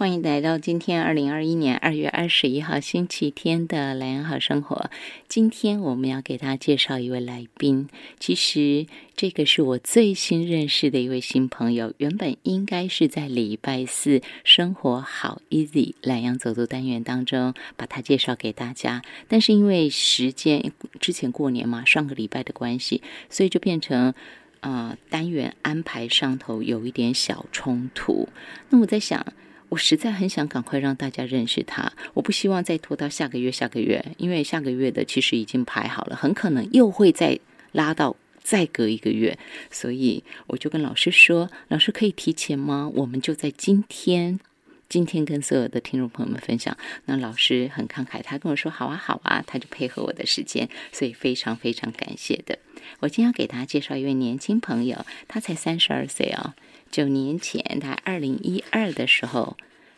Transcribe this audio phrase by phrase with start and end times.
[0.00, 4.90] 欢迎来到今天二零二一年二月二十一号星期天的蓝洋好生活。
[5.28, 7.86] 今天我们要给大家介绍一位来宾，
[8.18, 11.92] 其实这个是我最新认识的一位新朋友。
[11.98, 24.14] 原本应该是在礼拜四生活好 easy 蓝洋走读单元当中把他介绍给大家，但是因为时间之前过年嘛，上个礼拜的关系，所以就变成
[24.60, 28.30] 啊单元安排上头有一点小冲突。
[28.70, 29.26] 那我在想。
[29.70, 37.38] 我实在很想赶快让大家认识他，我不希望再拖到下个月、下个月，因为下个月的其实已经排好了，很可能又会再
[37.72, 39.38] 拉到再隔一个月，
[39.70, 42.90] 所以我就跟老师说：“老师可以提前吗？
[42.94, 44.40] 我们就在今天，
[44.88, 52.58] 今天跟所有的听众朋友们分享。”那老师很慷慨，他跟我说：“好啊，好啊。”他就配合我的时间，所以非常非常感谢的。
[52.98, 56.54] 我今天要给大家介绍一位年轻朋友，他才三十二岁哦。
[56.90, 59.56] 九年前，他二零一二的时候，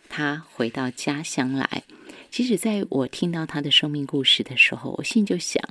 [0.09, 1.84] 他回到家乡来。
[2.30, 5.63] 其实，在我听到他的生命故事的时候，我心里就想：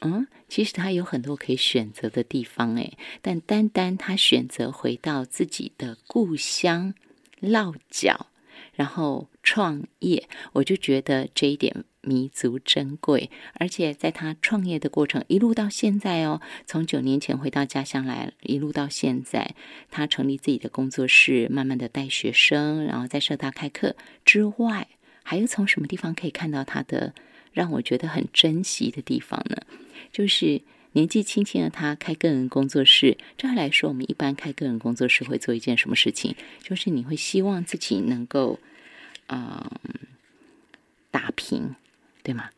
[0.00, 6.94] 嗯，其实他有很多可以选择的地方，诶，但单单他选择回到自己的故乡
[7.40, 8.26] 落脚，
[8.74, 11.84] 然后创业，我就觉得这一点。
[12.04, 19.54] 弥足珍贵，而且在他创业的过程，一路到现在哦，从九年前回到家乡来，一路到现在，
[19.88, 24.88] 他成立自己的工作室，慢慢的带学生，然后在社大开课之外，
[25.22, 27.14] 还有从什么地方可以看到他的
[27.52, 29.58] 让我觉得很珍惜的地方呢？
[30.10, 30.60] 就是
[30.94, 33.16] 年纪轻轻的他开个人工作室。
[33.38, 36.34] 这样来说，我们一般开个人工作室会做一件什么事情？
[36.64, 38.58] 就是你会希望自己能够，
[39.28, 39.70] 嗯，
[41.10, 41.74] 打拼。
[42.24, 42.50] 对吗？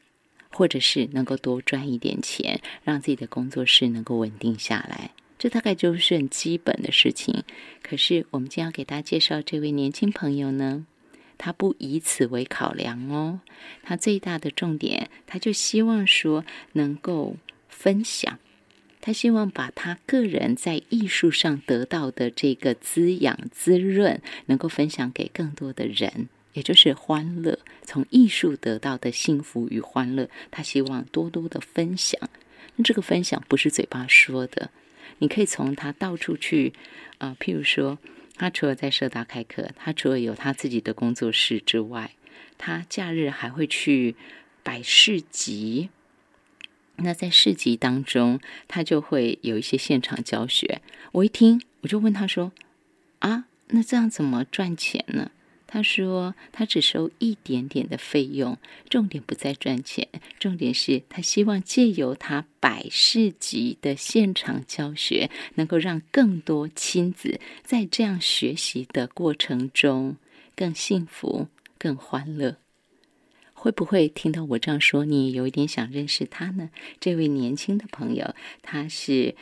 [0.50, 7.44] 或者是能够多赚一点钱，让自己的工作室能够稳定下来，这大概就是很基本的事情。
[7.82, 10.84] 可是我们今天要给大家介绍这位年轻朋友呢，
[11.38, 13.40] 他不以此为考量哦。
[13.82, 18.38] 他最大的重点，他就希望说能够分享，
[19.00, 26.28] 他希望把他个人在艺术上得到的这个滋养滋润，能够分享给更多的人。
[26.54, 32.18] 也就是欢乐，从艺术得到的幸福与欢乐，他希望多多的分享。
[32.76, 34.70] 那这个分享不是嘴巴说的，
[35.18, 36.72] 你可以从他到处去
[37.18, 37.98] 啊，譬如说，
[38.36, 42.12] 他除了在社大开课，他除了有他自己的工作室之外，
[42.56, 44.16] 他假日还会去
[44.62, 45.90] 摆市集。
[46.96, 50.80] 那在市集当中，他就会有一些现场教学。
[51.10, 52.52] 我一听，我就问他说
[53.18, 55.32] ：“啊，那这样怎么赚钱呢？”
[55.74, 58.56] 他说：“他只收一点点的费用，
[58.88, 60.06] 重点不在赚钱，
[60.38, 70.14] 重点是他希望借由他百事级的现场教学，能够让更多亲子在这样学习的过程中
[70.54, 72.56] 更幸福、更欢乐。
[73.52, 76.70] 会不会听到我这样说，你有一点想认识他呢？
[77.00, 79.34] 这位年轻的朋友，他是。”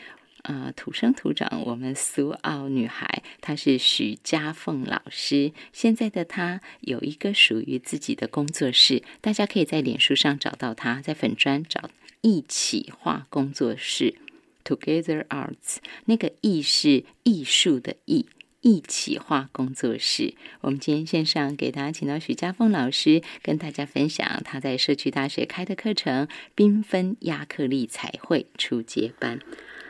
[0.43, 5.53] 啊，土生土长，我们苏澳女孩，她是许家凤老师。
[5.73, 11.91] 现在的她有一个属于自己的工作室，大家可以在脸书上找到她，在粉砖找
[12.23, 14.17] 一起画工作室
[14.65, 15.77] （Together Arts）。
[16.07, 18.27] 那个“艺”是艺术的“艺”，
[18.63, 20.35] 一起画工作室。
[20.63, 26.27] 我们今天线上给大家请到许家凤老师，跟大家分享他在社区大学开的课程——
[26.57, 29.39] 缤纷亚克力彩绘初阶班。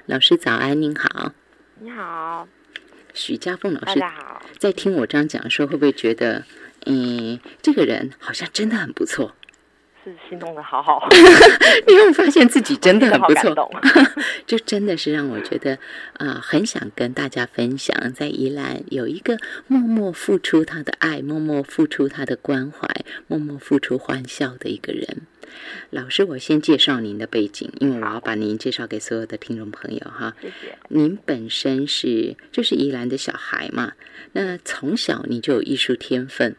[0.07, 1.33] 老师早安，您好。
[1.79, 2.49] 你好，
[3.15, 4.01] 许家凤老师。
[4.01, 4.43] 大家好。
[4.59, 6.45] 在听我这样讲的时候，会不会觉得，
[6.87, 9.33] 嗯，这个人好像真的很不错？
[10.03, 11.07] 是心动的好好。
[11.87, 13.71] 你有发现自己真的很不错？
[14.45, 15.79] 就真的是让我觉得
[16.15, 19.39] 啊，很想跟大家分享，在宜兰有一个
[19.69, 22.89] 默默付出他的爱，默默付出他的关怀，
[23.29, 25.29] 默默付出欢笑的一个人。
[25.91, 30.35] 老师，我先介绍您的背景，因为我要把您介绍给所有的听众朋友哈。
[30.41, 30.77] 谢谢。
[30.89, 33.93] 您本身是就是宜兰的小孩嘛，
[34.33, 36.57] 那从小你就有艺术天分，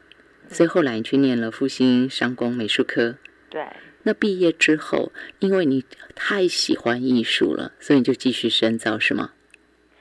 [0.50, 3.16] 所以后来你去念了复兴商工美术科。
[3.50, 3.66] 对。
[4.06, 9.32] 那毕业之后，因为你太喜欢艺术了，所以你就继续深造是吗？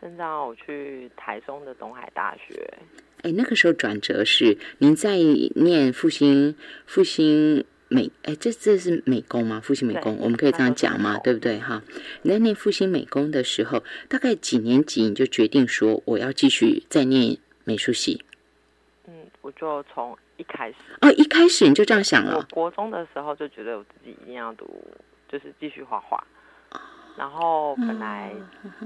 [0.01, 2.69] 深造，我去台中的东海大学。
[3.23, 5.17] 哎，那个时候转折是您在
[5.55, 7.65] 念复兴复兴。
[7.93, 9.61] 美哎，这这是美工吗？
[9.61, 11.19] 复兴美工，我们可以这样讲吗？
[11.19, 11.83] 对不对哈？
[12.23, 18.25] 你在念复兴美工的时候，大概几年级你就决定说我要继续再念美术系？
[19.07, 19.13] 嗯，
[19.43, 22.37] 我就从一开始哦，一开始你就这样想了。
[22.37, 24.67] 我国中的时候就觉得我自己一定要读，
[25.29, 26.25] 就是继续画画。
[27.17, 28.33] 然后本来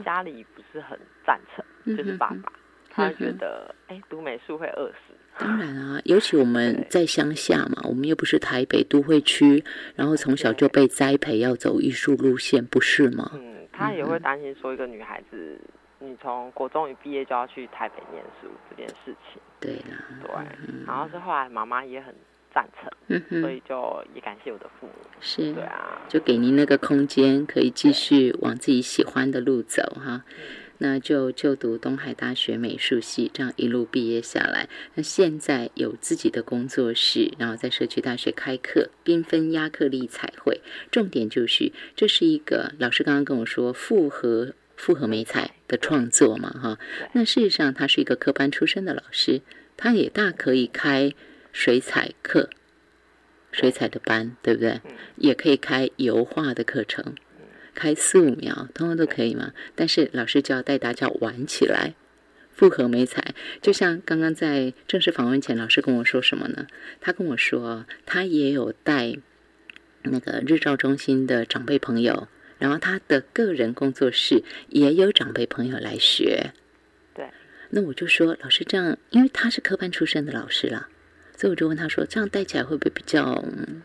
[0.04, 2.52] 家里不是很赞成，就是爸爸
[2.90, 5.14] 他觉得哎，读美术会饿死。
[5.38, 9.62] 当然啊，尤其我们在乡下嘛，我们又不是台北都会区，
[9.94, 13.30] 然后从小就被栽培要走艺术路线，不是吗？
[13.34, 15.58] 嗯，他也会担心说一个女孩子，
[15.98, 19.40] 你从国中一毕业就要去台北念书这件事情。
[19.60, 20.32] 对啦，对，
[20.86, 22.14] 然后是后来妈妈也很
[22.54, 24.92] 赞成，嗯所，以就也感谢我的父母。
[25.20, 30.24] 是对，啊，就给您那个空间，可以继续往自己喜欢的路走哈。
[30.78, 40.60] 那就就读东海大学美术系，这样一路毕业下来，那现在有自己的工作室，然后在社区大学开课，缤纷亚克力彩绘。
[40.90, 46.78] 重点就是这是一个老师刚刚跟我说复合复合美彩的创作嘛哈。
[47.12, 49.40] 那事实上他是一个科班出身的老师，
[49.76, 51.12] 他也大可以开
[51.52, 52.50] 水彩课。
[53.52, 54.82] 水彩的班，对不对？
[55.16, 57.14] 也可以开油画的课程，
[57.76, 59.52] 开素描，通通都可以嘛。
[59.76, 61.94] 但是老师就要带大家玩起来，
[62.50, 63.34] 复合美彩。
[63.60, 66.66] 就像刚刚在正式访问前，老师跟我说什么呢？
[67.00, 69.16] 他跟我说，他也有带
[70.02, 72.26] 那个日照中心的长辈朋友，
[72.58, 76.52] 然后他的个人工作室也有长辈朋友来学。
[77.14, 77.28] 对，
[77.70, 80.88] 那我就说，老师这样，因为他是科班出身的老师啦，
[81.36, 83.44] 所以我就问他说，这样带起来会不会比较？
[83.46, 83.82] 嗯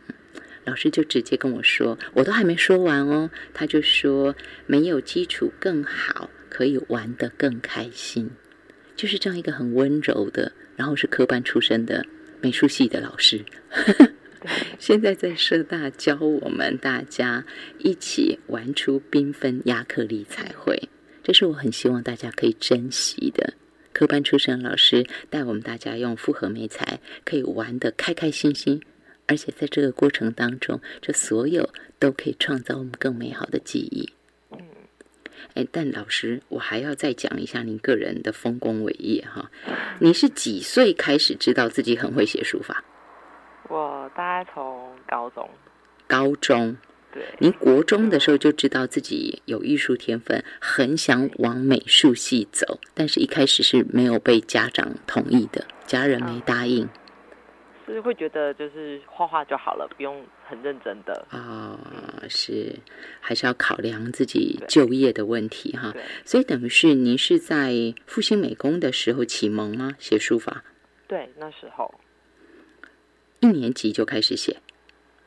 [0.72, 4.34] 老师就直接跟我说，我都还没说完哦，他就说
[4.68, 8.30] 没有基础更好，可以玩得更开心，
[8.96, 12.06] 就是这样一个很温柔的，然后是科班出身的
[12.40, 13.44] 美术系的老师。
[14.80, 17.44] 现在在社大教我们大家
[17.80, 20.88] 一起玩出缤纷亚克力彩绘，
[21.22, 23.56] 这是我很希望大家可以珍惜的。
[23.92, 28.82] 科班出身老师带我们大家用复合美材，可以玩得开开心心，
[29.32, 34.12] 而且在这个过程当中，这所有都可以创造我们更美好的记忆。
[35.54, 39.50] 哎，但老师，我还要再讲一下您个人的丰功伟业哈。
[40.00, 42.84] 你是几岁开始知道自己很会写书法？
[43.70, 45.50] 我大概从高中，
[46.08, 46.76] 高中，
[47.14, 56.90] 对，您国中的时候就知道自己有艺术天分，很想往美术系走，但是一开始是没有被家长同意的，家人没答应
[57.94, 61.26] 是会觉得就是画画就好了，不用很认真的。
[61.30, 61.78] 啊、
[62.30, 62.76] 是
[63.20, 65.94] 还是要考量自己就业的问题哈。
[66.26, 67.74] 所以等于是您是在
[68.06, 69.94] 复兴美工的时候启蒙吗？
[70.00, 70.64] 写书法，
[71.08, 71.94] 对，那时候，
[73.40, 74.58] 一年级就开始写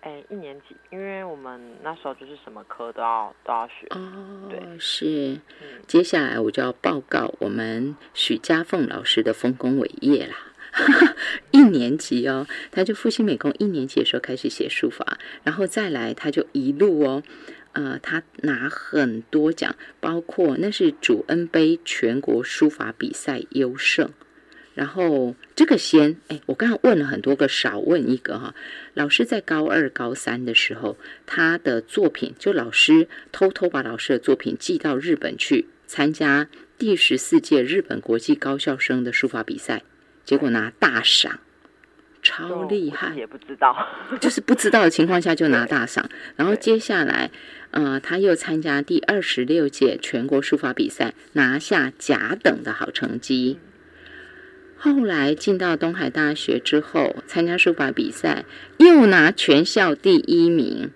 [0.01, 3.87] 哎，一年级，因为我们那时候就是什么科都要都要学。
[3.91, 5.33] 哦对，是。
[5.63, 10.37] 嗯，接下来我就要报告我们许家凤老师的丰功伟业啦。
[11.55, 17.23] 一年级哦，他就复兴美工一年级的时候开始写书法，然后再来他就一路哦，
[17.75, 24.11] 呃，他拿很多奖，包括那是主恩杯全国书法比赛优胜。
[24.75, 28.53] 然后这个先，哎，我刚刚问了很多个，少问一个哈。
[28.95, 39.85] 老师在高二、高三的时候，他的作品就老师偷偷把老师的作品寄到日本去参加第十四届日本国际高校生的书法比赛，
[40.25, 41.39] 结果拿大赏，
[42.25, 43.15] 超厉害。
[43.15, 43.77] 也不知道。
[44.21, 47.31] 就是不知道的情况下就拿大赏，然后接下来，
[47.71, 53.61] 呃，他又参加第二十六届全国书法比赛，拿下甲等的好成绩。
[54.77, 58.45] 后来进到东海大学之后，参加书法比赛，
[58.79, 60.91] 又拿全校第一名，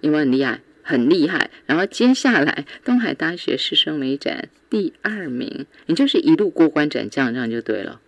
[0.00, 0.60] 有没有很厉害？
[0.82, 1.50] 很厉害。
[1.66, 8.00] 然后接下来东海大学师生美展第二名，你就是一路过关斩将，这样就对了。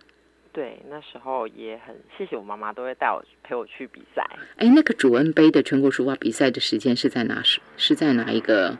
[0.53, 4.21] 对，那时候也很谢谢我妈妈，都会带我陪我去比赛。
[4.57, 7.59] 哎，那个主恩杯的全国书法比赛的时间是在哪时？
[7.77, 8.77] 是在哪一个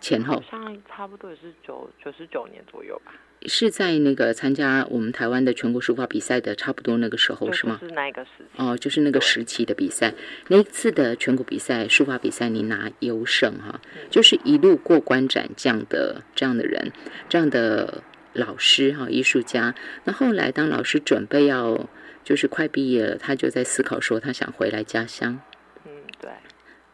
[0.00, 0.42] 前好后？
[0.50, 3.12] 像差不多也是九九十九年左右吧，
[3.42, 7.78] 是在那个参加我们台湾的全国书法比赛的差不多那个时候，是吗？
[7.80, 8.44] 就是那一个时期。
[8.56, 10.12] 哦，就是那个时期的比赛，
[10.48, 16.90] 那一次的全国比赛书法比赛，你拿优胜哈，就是一路过关斩将的这样的人，
[17.28, 19.74] 这样的老师哈，艺术家。
[20.04, 21.88] 那后来当老师准备要
[22.24, 25.40] 就是快毕业了，他就在思考说他想回来家乡。
[25.84, 26.30] 嗯，对，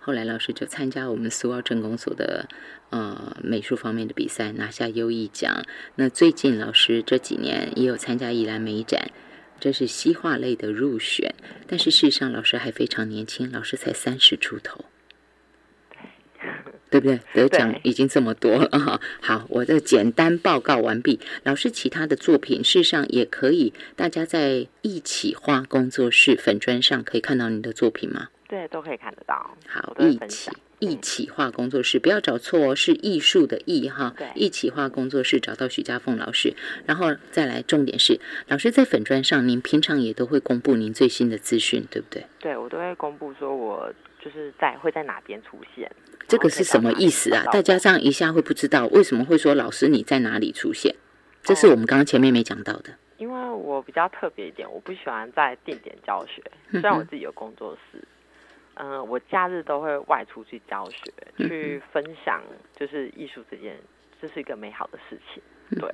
[0.01, 2.49] 后来老师就参加我们苏澳镇公所的
[2.91, 5.65] 呃美术方面的比赛，拿下优异奖。
[5.97, 9.11] 那最近老师这几年也有参加宜兰美展，
[9.61, 11.35] 这是西画类的入选。
[11.67, 14.85] 但是事实上，老师还非常年轻，老师才三十出头。
[16.91, 17.21] 对不对？
[17.35, 19.01] 得奖已经这么多了哈。
[19.21, 21.21] 好，我的简单报告完毕。
[21.45, 28.29] 老师其他的作品，事实上也可以，大家在一起画工作室粉砖上可以看到你的作品吗？
[28.49, 29.55] 对，都可以看得到。
[29.67, 34.29] 好一起一起画工作室，不要找错哦，是艺术的艺哈对。
[34.35, 36.55] 一起画工作室找到许家凤老师，
[36.87, 42.25] 然后再来重点是，老师在粉砖上，您平常也都会公布您最新的资讯，对不对？
[42.41, 43.93] 对我都会公布说我
[44.25, 45.91] 就是在会在哪边出现。
[46.29, 47.43] 这个是什么意思啊？
[47.51, 50.95] 大家这样一下会不知道为什么会说老师你在哪里出现？
[51.43, 52.95] 这是我们刚刚前面没讲到的。
[53.17, 56.43] 因为我比较特别一点，我不喜欢在定点教学。
[56.71, 58.01] 虽然我自己有工作室，
[58.75, 62.43] 嗯、我假日都会外出去教学，去分享，
[62.77, 63.77] 就是艺术这件，
[64.21, 65.43] 这是一个美好的事情。
[65.81, 65.91] 对，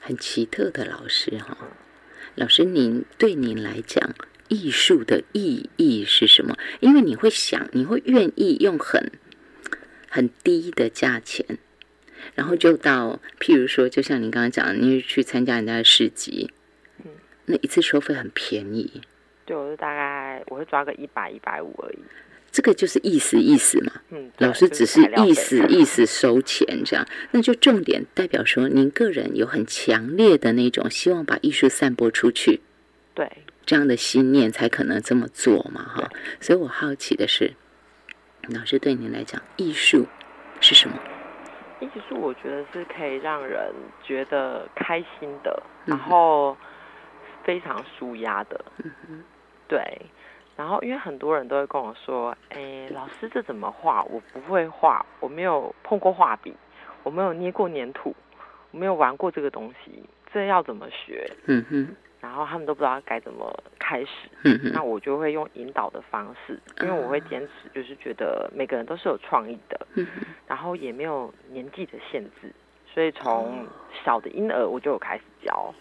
[0.00, 1.56] 很奇特的老师哈、
[2.36, 4.14] 老师您对您来讲，
[4.48, 6.56] 艺术的意义是什么？
[6.80, 9.12] 因为你会想，你会愿意用很
[10.08, 11.58] 很低的价钱，
[12.34, 16.50] 然后就到，譬如说，就像您刚刚讲的，你去参加人家的市集，
[17.04, 17.10] 嗯
[17.46, 19.02] 那一次收费很便宜，
[19.44, 21.98] 对我就大概我会抓个一百一百五而已。
[22.50, 23.92] 这个就是意思意思嘛。
[24.10, 32.60] 嗯，老师只是意思意思收钱这样，那就重点代表说，您个人有很强烈的那种希望把艺术散播出去
[33.12, 33.28] 对，
[33.66, 36.08] 这样的心念，才可能这么做嘛哈。
[36.40, 37.54] 所以我好奇的是，
[38.48, 40.06] 老师对您来讲，艺术
[40.60, 40.96] 是什么？
[41.80, 46.56] 艺术我觉得是可以让人觉得开心的，嗯然后
[47.42, 48.64] 非常舒压的。
[48.82, 49.22] 嗯
[49.68, 49.80] 对。
[50.56, 54.04] 然后因为很多人都会跟我说：“哎，老师这怎么画？
[54.04, 56.54] 我不会画，我没有碰过画笔，
[57.02, 58.14] 我没有捏过粘土，
[58.70, 64.08] 我没有玩过这个东西，这要怎么学嗯哼，？”然后他们都不知道该怎么开始。
[64.44, 70.06] 嗯，那我就会用引导的方式，因为我会坚持，就是觉得每个人都是有创意的，嗯
[70.46, 72.50] 然后也没有年纪的限制，
[72.94, 73.66] 所以从
[74.02, 75.74] 小的婴儿我就有开始教，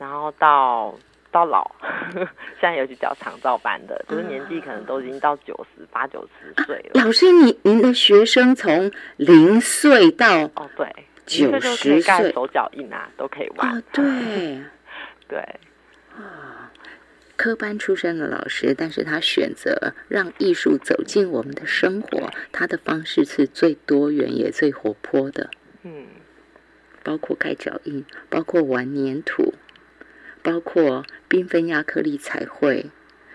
[0.00, 0.92] 然后到
[1.30, 1.70] 到老，
[2.58, 7.04] 现在有去教长照班的，就是年纪可能都已经到九十八九十岁了。
[7.04, 10.92] 老师，你您的学生从零岁到哦，对，
[11.24, 13.78] 九十岁盖手脚印啊，都可以玩。
[13.78, 14.04] 哦，对，
[15.28, 15.44] 对
[17.36, 25.48] 科班出身的老师，但是他选择让艺术走进我们的生活，他的方式是最多元也最活泼的。
[25.84, 26.06] 嗯，
[27.04, 29.54] 包括盖脚印，包括玩粘土，
[30.42, 32.90] 包括缤纷亚克力彩绘，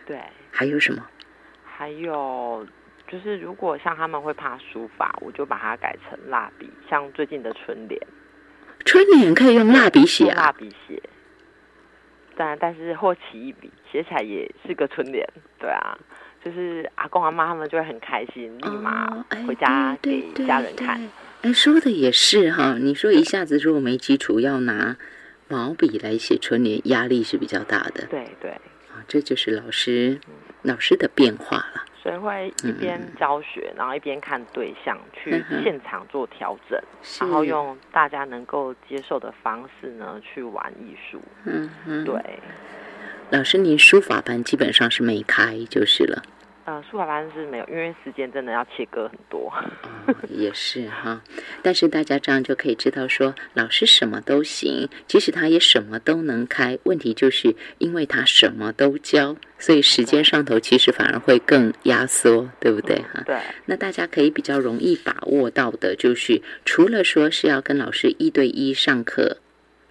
[0.05, 0.19] 对。
[0.51, 1.07] 还有什么？
[1.63, 2.67] 还有
[3.07, 7.99] 就是，如果像他们会怕书法，我就把它改成蜡笔，像最近的春联，
[8.85, 10.51] 春联可以用蜡笔写用蜡啊？
[10.51, 11.01] 笔写。
[12.35, 15.27] 但但是或起一笔写起来也是个春联，
[15.59, 15.97] 对啊，
[16.43, 20.99] 就是阿公阿妈他们就会很开心，立马回家给家人看。
[21.41, 22.77] 哎，说的也是哈。
[22.79, 24.97] 你说一下子如果没基础，要拿
[25.47, 29.03] 毛笔来写春联，压力是比较大的对对，啊。
[29.07, 30.19] 这就是老师
[30.61, 31.85] 老师的变化了。
[32.03, 41.21] 所以会一边教学，然后一边看对象，去现场做调整，是然后用大家能够接受的方式呢去玩艺术。
[41.45, 42.21] 嗯嗯，对，
[43.29, 46.21] 老师，您书法班基本上是没开就是了。
[46.65, 49.51] 呃，书法班是没有，因为时间真的要切割很多。
[50.07, 51.21] 哦，也是哈，
[51.61, 56.79] 但是大家这样就可以知道说，老师什么都行，其实他也什么都能开。
[56.83, 63.21] 问题就是因为他什么都教，所以时间上头其实反而会更压缩，对不对哈？
[63.25, 69.39] 对，那大家可以比较容易把握到的，就是除了说是要跟老师一对一上课，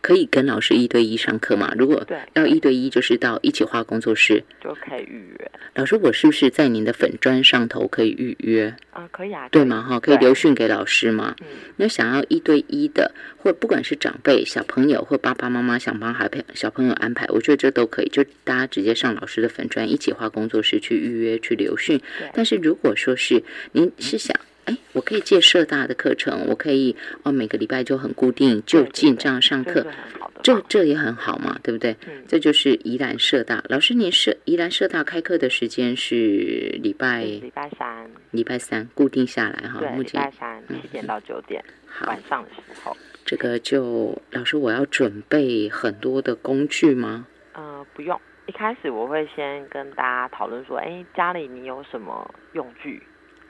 [0.02, 1.72] 可以跟老师一对一上课吗？
[1.78, 2.04] 如果
[2.34, 4.42] 要一对一，就是到一起画工作室。
[4.62, 5.50] 就可以预约。
[5.74, 8.74] 老师，我是不是在您的粉砖上头可以预约？
[8.90, 9.80] 啊、可以啊，对吗？
[9.80, 11.34] 哈，可以留讯给老师吗？
[11.40, 22.00] 嗯，那想要一对一的，或不管是长辈、小朋友或爸爸妈妈想帮孩朋小朋友安排，我觉得这都可以，就大家直接上老师的粉砖一起画工作室去预约去留讯。
[22.34, 29.86] 但是如果说是您是想，哎，我可以借社大的课程，我可以哦每个礼拜就很固定就近这样上课。
[30.42, 31.96] 这这这也很好嘛，对不对？
[32.06, 32.24] 嗯。
[32.26, 33.62] 这就是宜兰社大。
[33.68, 40.20] 老师，您社宜兰社大开课的时间是礼拜礼拜三，礼拜三固定下来哈，对，礼目前。
[40.20, 42.06] 拜三七点到九点，好。
[42.06, 42.96] 晚上的时候。
[43.24, 47.26] 这个就老师，我要准备很多的工具吗？
[47.54, 53.00] 呃，不用，一开始我会先跟大家讨论说，哎，家里你有什么用具，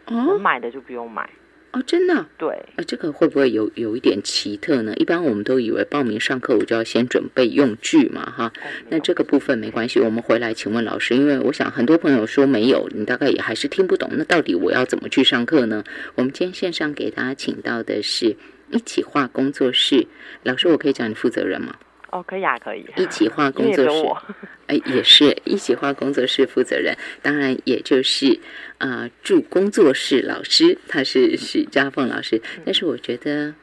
[0.09, 1.29] 能哦买的就不用买。
[1.73, 4.95] 哦，真的啊、对，呃这个会不会有有一点奇特呢？
[4.97, 8.53] 一般我们都以为报名上课我就要先准备用具嘛，哈。
[8.55, 14.11] 哦那这个部分没关系，我们回来请问老师，因为我想很多朋友说没有，你大概也还是听不懂。
[14.13, 15.83] 那到底我要怎么去上课呢？
[16.15, 18.37] 我们今天线上给大家请到的是
[18.71, 20.07] 一起画工作室
[20.43, 21.77] 老师，我可以叫你负责人吗？
[22.13, 22.85] 哦，可以啊，可以。
[22.97, 24.07] 一起画工作室，
[24.69, 28.39] 哎，也是一起画工作室负责人，当然也就是
[28.77, 32.43] 啊，助工作室老师，他是许家凤老师。
[32.67, 33.55] 但是我觉得，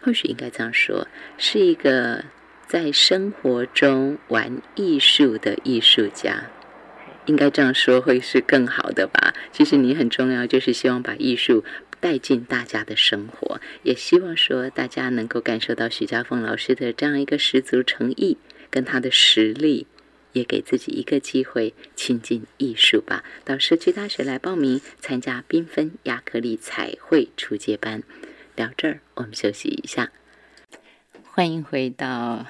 [0.00, 1.06] 或许应该这样说，
[1.38, 2.24] 是一个
[2.66, 6.50] 在生活中玩艺术的艺术家，
[7.26, 9.32] 应该这样说会是更好的吧。
[9.52, 11.64] 其实你很重要，就是希望把艺术。
[12.02, 18.36] 带进大家的生活，也希望说大家能够感受到许家凤老师的这样一个十足诚意
[18.70, 19.86] 跟他的实力，
[20.32, 23.22] 也给自己一个机会亲近艺术吧。
[23.44, 28.02] 到社区大学来报名参加缤纷亚克力彩绘初阶班。
[28.56, 30.10] 聊这儿，我们休息一下。
[31.22, 32.46] 欢迎回到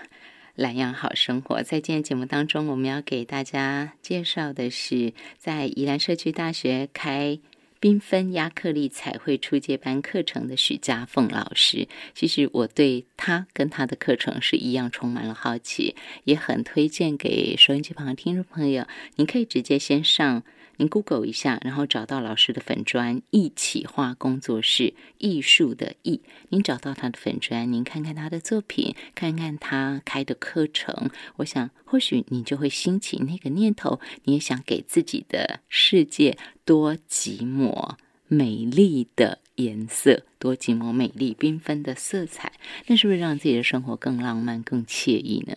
[0.55, 1.63] 蓝洋好生活。
[1.63, 7.39] 在今天节目当中，我们要给大家介绍的是在宜兰社区大学开。
[7.83, 18.87] 缤纷亚克力彩绘初阶班课程的许家凤老师，其实我对他跟他的课程是一样充满了好奇，也很推荐给收音机旁的听众朋友。
[19.17, 20.45] 您可以直接先上。
[20.77, 26.21] 您 Google 一下，然后找到老师的粉砖“一起画工作室”，艺术的“艺”。
[26.51, 31.11] 您找到他的粉砖，您看看他的作品，看看他开的课程。
[31.37, 42.53] 我想，或许你就会兴起那个念头，你也想给自己的世界多几抹美丽的颜色，多几抹美丽缤纷的色彩。
[42.87, 45.55] 那是不是让自己的生活更浪漫、更惬意呢？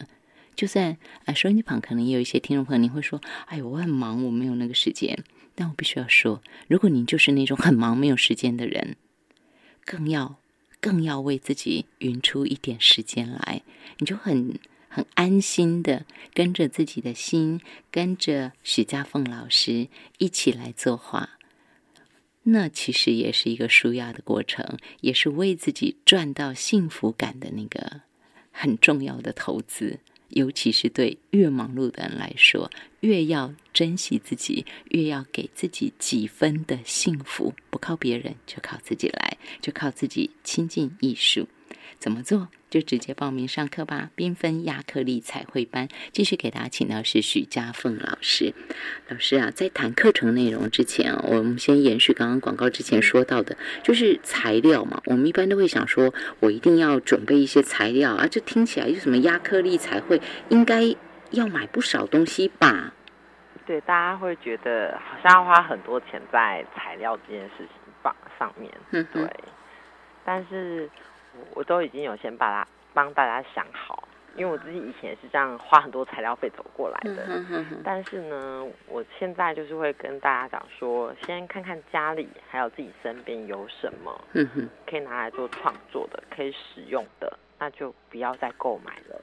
[0.55, 5.23] 就算啊，收音机旁可能也有一些听众朋友，你会说：“哎，我很忙，我没有那个时间。”
[5.57, 8.97] 但我必须要说，如果您就是那种很忙没有时间的人，
[9.85, 10.35] 更要
[10.81, 13.61] 更要为自己匀出一点时间来，
[13.99, 14.59] 你就很
[14.89, 21.29] 很安心的跟着自己的心，跟着许家凤老师一起来作画。
[22.43, 28.01] 那其实也是一个舒压的过程，也是为自己赚到幸福感的那个
[28.51, 29.99] 很重要的投资。
[30.29, 32.69] 尤其是对越忙碌的人来说，
[33.01, 37.53] 越要珍惜自己，越要给自己几分的幸福。
[37.69, 41.47] 不靠别人，就靠自己来，就靠自己亲近艺术。
[41.99, 42.47] 怎么做？
[42.69, 44.09] 就直接报名上课吧！
[44.17, 48.53] 缤纷亚克力彩绘班，继续给大家请到是许家凤老师。
[49.07, 55.01] 老师啊，在谈课程内容之前啊，我们先延续刚刚广告之前说到的，就是材料嘛。
[55.05, 60.93] 我们一般都会想说，我一定要准备一些材料啊，这听起来就什么亚克力彩绘，应该
[61.31, 62.93] 要买不少东西吧？
[63.65, 67.69] 对，大家会觉得好像要花很多钱在材料这件事情
[68.03, 68.69] 上上面。
[68.91, 69.33] 嗯，对，
[70.25, 70.89] 但是。
[71.53, 77.43] 我都已经有先把它帮大家想好，因为我自己以前是这样花很多材料费走过来的。
[77.83, 84.21] 但是呢，我现在就是会跟大家讲说，先看看家里还有自己身边有什么，
[84.85, 89.21] 可以拿来做创作的，可以使用的，那就不要再购买了。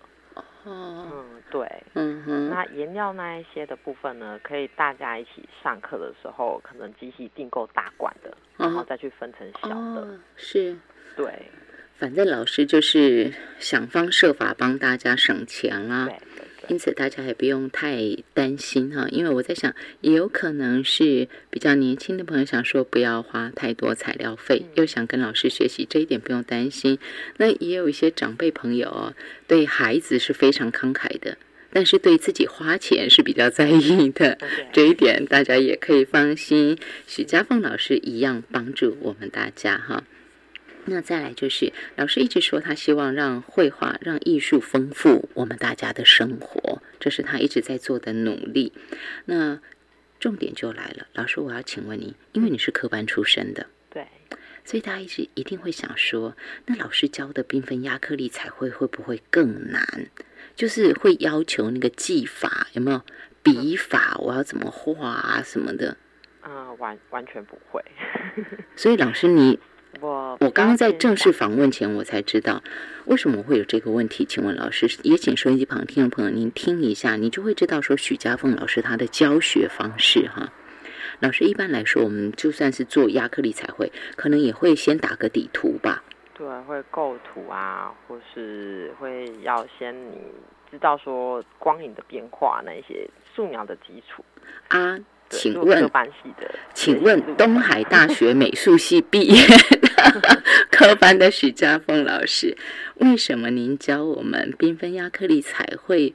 [0.64, 1.68] 嗯，对。
[1.94, 2.48] 嗯哼。
[2.48, 10.18] 那颜料那一些的部分呢，可以大家一起上课的时候，可能机器订购大罐的，然后再去分成小的。
[10.36, 10.78] 是。
[11.16, 11.50] 对。
[12.02, 16.08] 反正老师就是想方设法帮大家省钱啦，
[16.66, 17.96] 因此大家也不用太
[18.34, 19.06] 担心哈。
[19.12, 26.98] 因为我在想，也有可能是比较年轻的朋友想说不要花太多材料费，又想跟老师学习，这一点不用担心。
[27.36, 29.14] 那也有一些长辈朋友
[29.46, 31.38] 对孩子是非常慷慨的，
[31.72, 34.36] 但是对自己花钱是比较在意的，
[34.72, 36.76] 这一点大家也可以放心。
[37.06, 40.02] 许家凤老师一样帮助我们大家哈。
[40.84, 48.72] 那再来就是，老师一直说他希望让绘画、让艺术丰富我们大家的生活，这是他一直在做的努力。
[49.26, 49.60] 那
[50.18, 54.08] 重点就来了，老师，我要请问你，因为你是科班出身的，对，
[54.64, 60.08] 所以大家一直一定会想说，那老师教的缤纷亚克力彩绘会不会更难？
[60.56, 63.02] 就是会要求那个技法有没有
[63.42, 65.96] 笔法，我要怎么画啊什么的？
[66.40, 67.84] 啊，完完全不会。
[68.74, 69.60] 所以老师你。
[70.00, 72.62] 我我刚刚在正式访问前，我才知道
[73.04, 74.24] 为什么会有这个问题。
[74.24, 80.50] 请问老师，也请收音机旁听众朋友您听一下，你就会知道说许家凤老师他的教学方式哈。
[81.20, 86.02] 老师一般来说，我们就算是做亚克力彩绘，可能也会先打个底图吧。
[86.34, 90.16] 对，会构图啊，或是会要先你
[90.70, 94.24] 知道说光影的变化那一些素描的基础
[94.68, 94.98] 啊。
[95.32, 95.90] 请问，
[96.74, 102.54] 请问东海大学美术系毕业的 科班的许家峰老师，
[102.96, 106.14] 为什么您教我们缤纷亚克力彩绘，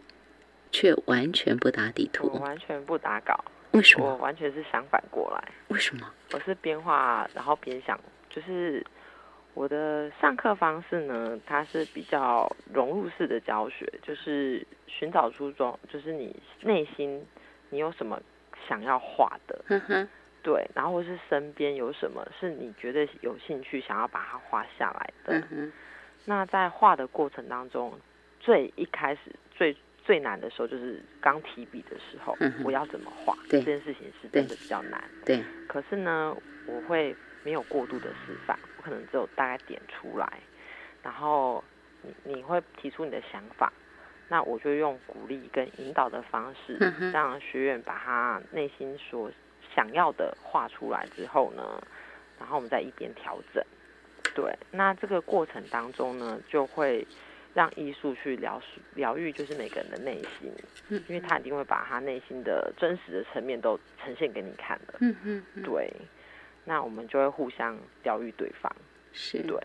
[0.72, 2.30] 却完全不打底图？
[2.32, 3.44] 我完全不打稿。
[3.72, 4.06] 为什么？
[4.06, 5.52] 我完全是相反过来。
[5.70, 6.08] 为什么？
[6.34, 8.00] 我是边画然后边想，
[8.30, 8.86] 就是
[9.56, 17.26] 我的上课方式呢，它是比较融入式的教学，就是寻找出中，就是你内心
[17.72, 18.22] 你有什么
[18.68, 19.60] 想要画的，
[20.42, 25.38] 对，然后或是身边有什么是你觉得有兴趣想要把它画下来的。
[25.52, 25.72] 嗯，
[26.26, 28.00] 那在画的过程当中，
[28.40, 35.04] 最一开始最最难的时候就是刚提笔的时候，嗯我要怎么画，这件事情是真的比较难。
[35.26, 40.40] 对，可是呢，我会没有过度的示范，我可能只有大概点出来，
[41.04, 41.62] 然后
[42.02, 43.74] 你你会提出你的想法，
[44.30, 46.78] 那我就用鼓励跟引导的方式
[47.14, 49.32] 让学员把他内心所
[49.74, 51.82] 想要的画出来之后呢，
[52.40, 53.64] 然后我们再一边调整。
[54.36, 57.08] 对，那这个过程当中呢，就会
[57.54, 58.62] 让艺术去疗
[58.96, 60.52] 愈疗愈，就是每个人的内心，
[60.90, 64.96] 嗯因为他一定会把他内心的真实的层面都呈现给你看的。
[65.00, 65.92] 嗯哼哼，对，
[66.66, 68.72] 那我们就会互相疗愈对方。
[69.14, 69.58] 是，对，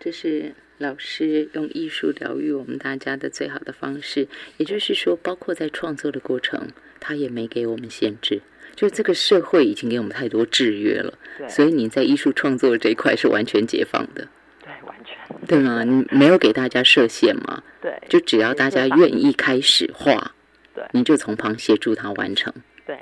[0.00, 4.26] 这是老师用艺术疗愈我们大家的最好的方式。
[4.56, 8.40] 也就是说，包括在创作的过程，他也没给我们限制。
[8.74, 14.28] 就这个社会已经给我们太多制约了，对，所以你在艺术创作这一块是完全解放的，
[14.62, 15.16] 对，完全
[15.48, 15.82] 对吗？
[15.82, 17.60] 你没有给大家设限嘛？
[17.82, 20.32] 对，就只要大家愿意开始画，
[20.76, 22.54] 对你就从旁协助他完成。
[22.86, 23.00] 对，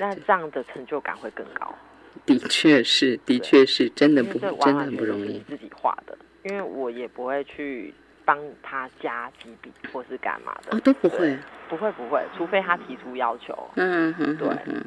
[0.00, 1.76] 那这样的成就感会更高。
[2.26, 5.32] 的确是，的确是，真的不真的很不容易。
[5.32, 7.92] 你自己画的，因为我也不会去
[8.24, 10.76] 帮他加几笔或是干嘛的。
[10.76, 11.38] 哦，都不会。
[11.68, 13.54] 不会不会，除非他提出要求。
[13.76, 14.48] 嗯哼对。
[14.66, 14.84] 嗯，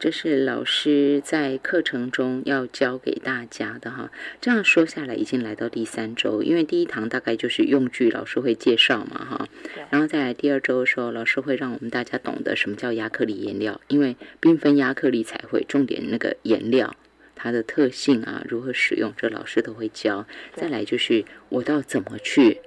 [0.00, 4.10] 这是老师在课程中要教给大家的哈。
[4.40, 9.46] 这样说下来，已经来到第三周，因为第一堂大概就是用具，老师会介绍嘛哈。
[9.90, 16.96] 然后再来第二周的时候，老师会让我们大家懂得什么叫亚克力颜料，因为缤纷亚克力彩绘，重点那个颜料。
[17.34, 20.26] 它的特性啊，如何使用，这老师都会教。
[20.54, 22.62] 再来就是我到怎么去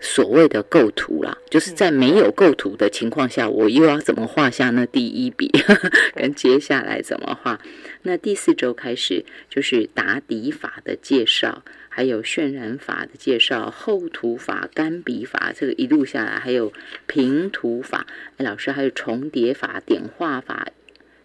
[0.00, 5.50] 所谓的构图啦，就是在没有构图的情况下，我又要怎么画下那第一笔，
[6.14, 7.60] 跟接下来怎么画。
[8.02, 16.72] 那第四周开始就是打底法的介绍，还有渲染法的介绍，厚涂法、干笔法，这个一路下来还有
[17.06, 18.06] 平涂法，
[18.36, 20.68] 哎，老师还有重叠法、点画法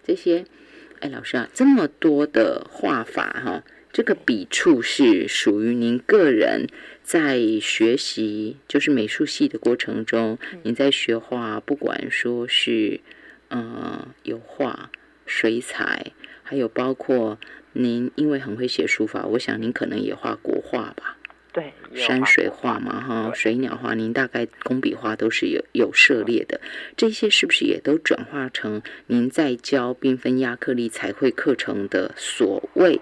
[0.04, 0.46] 这些。
[1.00, 6.66] 哎，老师啊，这么多的画法哈，这个笔触是属于您个人
[7.04, 13.02] 在学习，就是美术系的过程中，您在学画，不管说是
[13.50, 14.90] 呃油画、
[15.28, 17.38] 水彩，还有包括
[17.74, 21.20] 您因为很会写书法，我想您可能也画国画吧。
[21.52, 26.60] 对，山水画嘛，哈，水鸟画，您大概工笔画都是有有涉猎的，
[26.98, 33.00] 这些是不是也都转化成您在教缤纷亚克力彩绘课程的所谓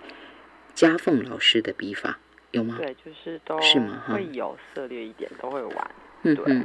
[0.74, 2.18] 嘉凤老师的笔法
[2.52, 2.76] 有吗？
[2.78, 4.04] 对，就是都是吗？
[4.06, 4.14] 哈。
[4.16, 5.92] 会有涉猎一点，都会玩。
[6.24, 6.64] 对。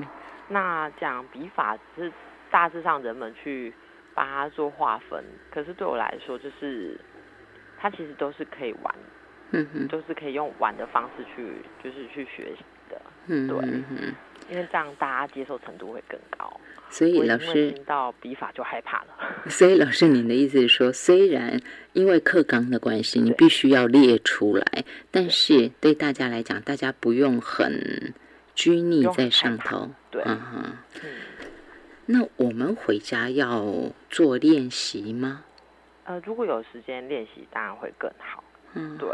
[0.49, 2.13] 那讲笔法只是
[2.51, 3.73] 大致上人们去
[4.15, 6.99] 把它做划分，可是对我来说，就是
[7.79, 8.95] 它其实都是可以玩，
[9.51, 13.59] 嗯嗯都是可以用玩的方式去，就是去学习的，嗯对。
[13.59, 14.15] 嗯嗯，
[14.49, 16.61] 因为这样大家接受程度会更高。
[16.89, 19.07] 所以老师，听到笔法就害怕了，
[19.51, 21.61] 所以老师，您的意思是说，虽然
[21.93, 25.97] 因为课纲的关系，你必须要列出来，但是对。
[25.97, 28.15] 大家来讲，大家不用很
[28.55, 30.23] 拘泥在上头，对。
[30.27, 30.77] 嗯哼。
[31.03, 31.11] 嗯，
[32.05, 35.43] 那我们回家要做练习吗？
[36.05, 38.45] 呃，如果有时间练习，当然会更好。
[38.75, 39.09] 嗯，对，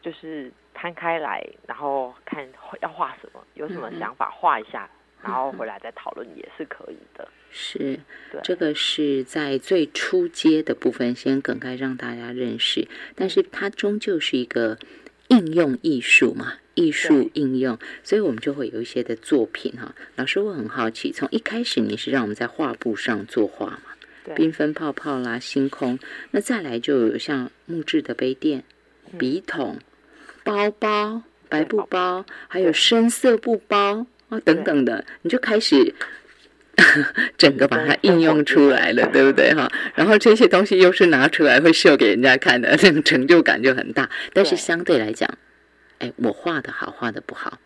[0.00, 2.48] 就是摊开来，然后看
[2.80, 4.88] 要画什么，有什么想法画一下，
[5.22, 7.28] 然后回来再讨论也是可以的。
[7.50, 7.98] 是
[8.30, 14.78] 对，这个是在最初阶的部分先梗概让大家认识，但是它终究是一个
[15.28, 19.94] 应用艺术嘛，艺术应用，所以我们就会有一些的作品哈。
[20.16, 23.82] 老师，我很好奇，从一开始你是让我们在画布上作画嘛？
[24.24, 25.98] 对缤纷泡泡啦，星空，
[26.30, 28.64] 那再来就有像木质的杯垫、
[29.12, 29.78] 嗯笔筒、
[30.42, 35.94] 包包、白布包包，还有深色布包啊等等的，你就开始
[37.36, 39.70] 整个把它应用出来了，对不对哈？
[39.94, 44.08] 然后这些东西又是拿出来会秀给人家看的，那种成就感就很大。
[44.32, 45.28] 但是相对来讲，
[45.98, 47.58] 哎，我画的好，画的不好，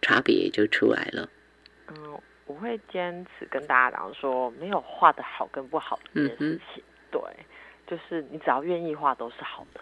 [0.00, 1.28] 差别也就出来了。
[1.88, 6.82] 嗯，我会坚持跟大家讲说，没有画的好跟不好这件事情。
[7.10, 7.20] 对，
[7.86, 9.80] 就是你只要愿意画都是好的。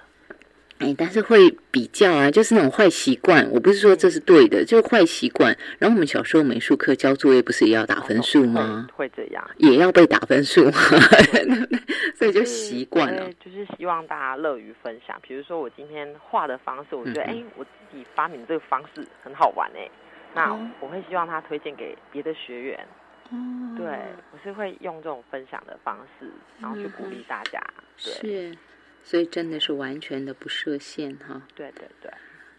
[0.83, 3.49] 哎，但是会比较啊，就是那种坏习惯。
[3.51, 5.57] 我不是说这是对的，就是坏习惯。
[5.79, 8.89] 然后我们小时候美术课交作业，不是也要打分数吗？
[8.95, 10.71] 会这样，也要被打分数，
[12.17, 13.31] 所以就习惯了。
[13.45, 15.19] 就是希望大家乐于分享。
[15.23, 19.89] 比如说我今天画的方式，我觉得哎，我自己发明这个方式很好玩哎，
[20.35, 22.87] 那我会希望他推荐给别的学员。
[23.31, 23.37] 哦，
[23.79, 23.87] 对
[24.33, 27.63] 我是会用这种分享的方式，然后去鼓励大家。
[27.97, 28.55] 是。
[29.03, 31.43] 所以真的是完全的不设限哈。
[31.55, 32.11] 对对对，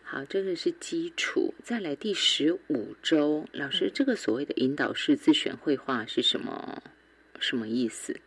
[0.04, 1.54] 好，这个是基础。
[1.64, 6.82] 再来第十五周，老师，这个所谓的引导式自选绘画是什么？
[7.40, 8.20] 什么意思？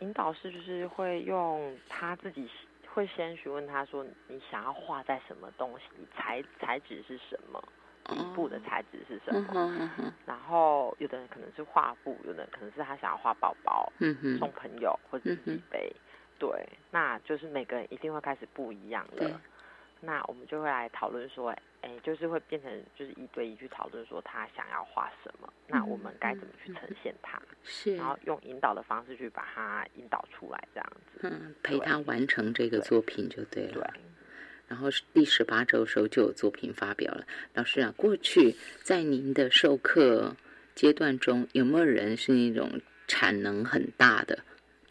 [0.00, 2.48] 引导式就是会用他自己
[2.88, 5.84] 会先询问他说：“你想要画在什么东西？
[6.16, 7.62] 材材质是什么？
[8.04, 9.90] 底部的材质是什么？”
[10.26, 13.92] 然后有的人可能是画布，有的人可能是他想要画宝宝，
[14.38, 15.94] 送朋友或者自己背。
[16.42, 19.40] 对，那就是每个人一定会开始不一样了。
[20.00, 27.40] 那我们就会来讨论说，哎，就是会变成就是一对一去讨论说他想要画什么，那我们该怎么去呈现它？
[27.62, 31.20] 是，然后用引导的方式去把它引导出来，这样子。
[31.22, 33.74] 嗯，陪他完成这个作品就对了。
[33.94, 34.02] 对。
[34.66, 37.24] 然后第十八周的时候就有作品发表了。
[37.54, 40.34] 老师啊，过去在您的授课
[40.74, 44.40] 阶段中，有没有人是那种产能很大的？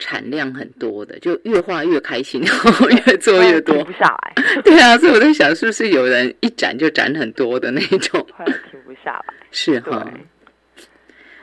[0.02, 4.34] 产量很多的，就越画越开心，然 后越做越多，停不下来。
[4.66, 8.26] 对啊，所以我在想，是不是有人一展就展很多的那种？
[8.36, 9.34] 快停不下来。
[9.52, 10.06] 是哈。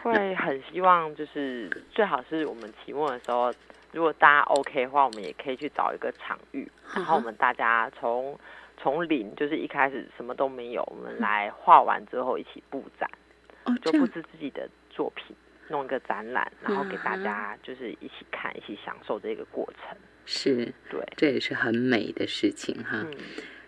[0.03, 3.53] 会很希望，就是最好是我们期末的时候，
[3.93, 8.39] 如果大家 OK 的话，我们也可以去找一个场域，然后我们大家从
[8.81, 13.11] 从零，就是一开始什么都没有，我们来画完之后一起布展，
[13.83, 15.37] 就布置自己的作品。
[15.69, 19.97] 弄一个展览，然后给大家就是一起看，一起享受这个过程。
[20.25, 23.07] 是，对，这也是很美的事情哈。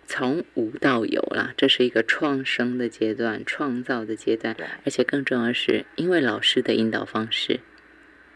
[0.06, 4.56] 从无到有啦，这是一个创生的阶段，创造的阶段。
[4.84, 7.60] 而且更重要的是，因为老师的引导方式，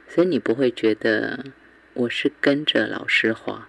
[0.08, 1.44] 所以你不会觉得
[1.94, 3.68] 我是跟着老师画。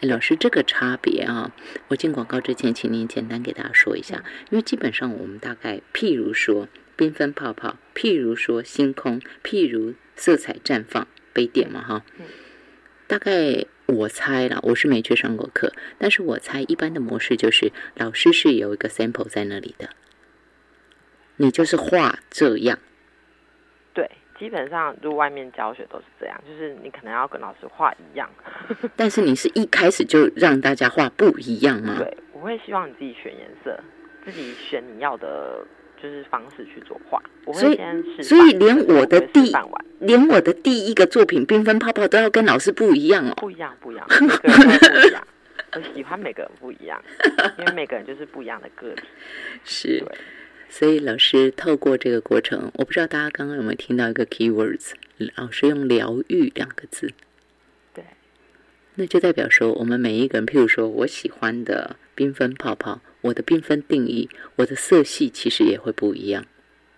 [0.00, 1.52] 哎，老师，这个差别啊，
[1.88, 6.68] 我进广告之前，请您简单给大家说一下，因为基本上我们大概，譬如说。
[6.98, 12.04] 缤纷泡泡，譬如说星空，譬如色彩绽放，杯垫嘛，哈。
[13.06, 19.90] 大概我猜了，我是没去上过课，但是我猜一般的模式就是老师是有一个 sample 在那里的，
[21.36, 22.78] 你就是画这样。
[23.94, 28.28] 对，基本上如外面教学都是这样，就是你可能要跟老师画一样，
[28.96, 31.94] 但是你是一开始就让大家画不一样吗？
[31.96, 33.80] 对，我会希望你自己选颜色，
[34.24, 35.64] 自己选你要的。
[36.00, 37.20] 就是方式去做画，
[37.52, 39.52] 所以所以连我的第
[39.98, 45.26] 连我的第一个作品缤纷泡泡都要跟老师不一样哦，不一样不一样，每个人不一样，
[45.72, 47.02] 我喜欢每个人不一样，
[47.58, 49.02] 因为每个人就是不一样的个体。
[49.64, 50.04] 是，
[50.68, 54.92] 所以老师透过这个过程，我不知道大家刚刚有没有听到一个 keywords，
[55.34, 57.10] 老师用疗愈两个字，
[57.92, 58.04] 对，
[58.94, 63.00] 那就代表说我们每一个人，譬如说我喜欢的缤纷泡泡。
[63.20, 66.46] 我的缤纷定义，我的色系其实也会不一样。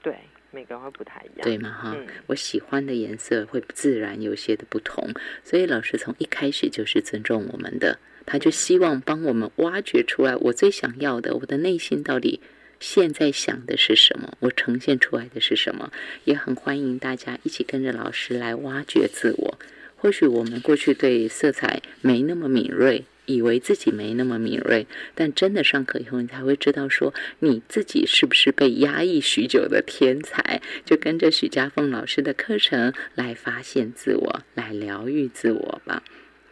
[0.02, 0.14] 对，
[0.50, 1.70] 每个人会不太一样，对吗？
[1.70, 5.12] 哈，我喜欢的颜色会自然有些的不同。
[5.44, 12.40] 所以老师从一开始就是尊重我们的，他就希望帮我们挖掘出来我最想要的，我的内心到底
[12.78, 15.92] 现在想的是什么，我呈现出来的是什么。
[16.24, 19.59] 也很欢迎大家一起跟着老师来挖掘自我。
[19.96, 23.04] 或许我们过去对色彩没那么敏锐。
[23.34, 30.60] 以为自己没那么敏锐，但真的上课以后，你才会知道说你自己是不是被压抑许久的天才。
[30.84, 36.02] 就跟着许家凤老师的课程来发现自我，来疗愈自我吧。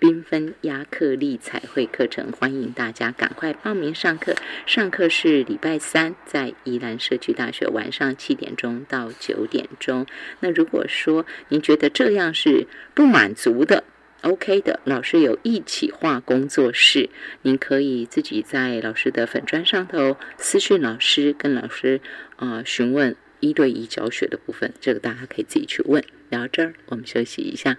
[0.00, 4.36] 缤纷亚克力彩绘课程，欢迎大家赶快报名上课。
[4.64, 10.06] 上课是礼拜三，在宜兰社区大学，晚上七点钟到九点钟。
[10.38, 13.82] 那如果说您觉得这样是不满足的
[14.22, 17.11] ，OK 的，老师有一起画工作室，
[17.42, 22.00] 您可以自己在老师的粉砖上头私讯老师，跟老师
[22.37, 26.04] 啊询问一对一教学的部分，这个大家可以自己去问。
[26.31, 27.78] 聊到这儿，我们休息一下。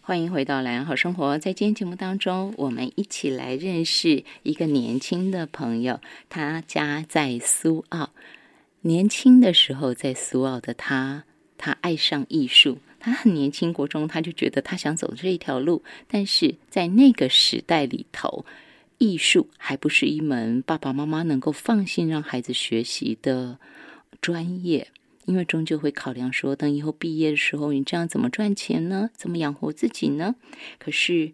[0.00, 1.36] 欢迎回到《蓝好生活》。
[1.40, 8.10] 在今天节目当中，我们一起来认识一个年轻的朋友，他家在苏澳。
[8.82, 11.24] 年轻的时候在苏澳的他，
[11.58, 12.78] 他爱上艺术。
[12.98, 18.44] 他很年轻，国中他就觉得他想走这一条路，但是在那个时代里头，
[18.98, 23.58] 艺术还不是一门爸爸妈妈能够放心让孩子学习的
[24.20, 24.88] 专业，
[25.26, 29.10] 因为终究会考量说，等以后毕业的时候，你这样怎么赚钱呢？
[29.14, 30.34] 怎么养活自己呢？
[30.78, 31.32] 可是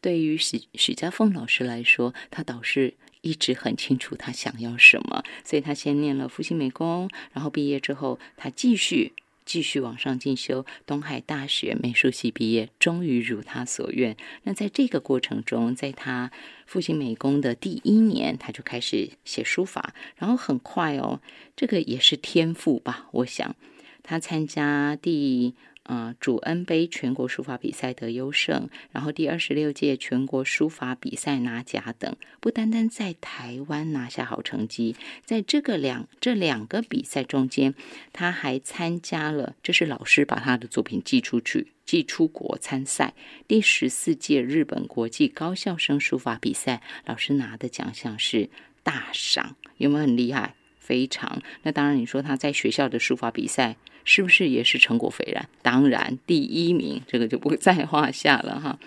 [0.00, 9.12] 对于许许家凤老师来说，他倒是一直很清楚他想要什么，所以他先念了复兴美工，然后毕业之后，他继续。
[9.50, 14.16] 继续往上进修，东海大学美术系毕业，终于如他所愿。
[14.44, 16.30] 那在这个过程中，在他
[16.66, 21.20] 复兴美工的第一年，他就开始写书法，然后很快哦，
[21.56, 23.56] 这个也是天赋吧，我想
[24.04, 25.56] 他参加第。
[25.90, 37.74] 啊，主恩杯全国书法比赛得优胜，然后第二十六届全国书法比赛拿甲等，不单单在台湾拿下好成绩，在这个两这两个比赛中间，
[38.12, 43.14] 他还参加了，这是老师把他的作品寄出去，寄出国参赛。
[43.48, 48.48] 第十四届日本国际高校生书法比赛，老师拿的奖项是
[48.84, 50.54] 大赏，有没有很厉害？
[50.78, 51.42] 非常。
[51.64, 53.76] 那当然，你说他在学校的书法比赛。
[54.04, 55.48] 是不是也是成果斐然？
[55.62, 58.78] 当然，第一名这个就不在话下了哈。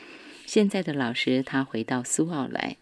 [0.45, 2.77] 现在的老师他回到苏澳来，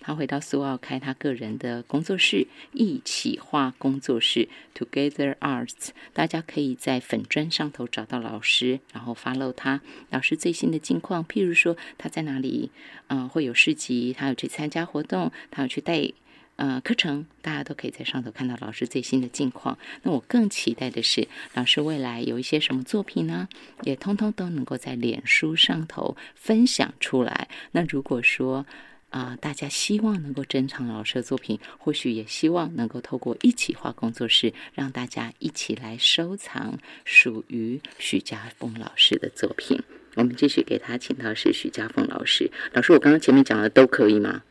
[0.00, 12.70] 他回到苏澳开他个人的工作室，一起画工作室 Together Arts，大家可以在粉砖上头找到老师，然后 follow 他老师最新的近况，譬如说他在哪里，
[13.08, 16.12] 嗯，会有市集，他有去参加活动，他有去带。
[16.56, 19.78] 呃，课程大家都可以在上头看到老师最新的近况。
[20.02, 23.48] 那我更期待的是，老师未来有一些什么作品呢？
[23.82, 27.48] 也通通都能够在脸书上头分享出来。
[27.72, 28.66] 那如果说
[29.10, 39.80] 啊，大家希望能够珍藏老师的作品，或许也希望能够透过一起画工作室，让大家一起来收藏属于许家峰老师的作品。
[40.16, 42.50] 我们继续给他请到是许家峰老师。
[42.72, 44.42] 老师，我刚刚前面讲的都可以吗？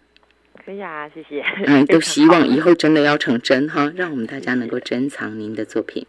[0.65, 1.45] 可以啊，谢谢。
[1.67, 6.07] 嗯， 都希望以后真的要成真哈，让我们大家能够珍藏您的作品。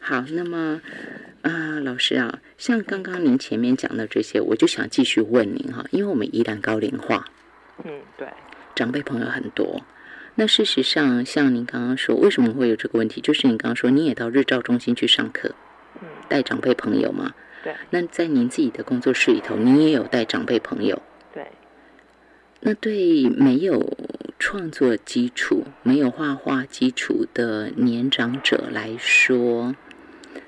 [0.00, 0.80] 好，那么
[1.42, 7.24] 啊，老师啊，像刚刚您前面讲的这些，我就想继续问您哈，因为我们宜兰高龄化，
[7.84, 8.28] 嗯，对，
[8.76, 9.82] 长辈朋友很多。
[10.36, 13.20] 那事实上，像您刚刚说，为什么会有这个问题？
[13.20, 15.52] 就是您刚刚说你也到日照中心去上课，
[16.00, 17.32] 嗯，带长辈朋友吗？
[17.64, 17.74] 对。
[17.90, 21.02] 那在您自己的工作室里头，您也有带长辈朋友？
[22.60, 23.96] 那对没有
[24.38, 29.74] 创作基础、没有画画基础的年长者来说，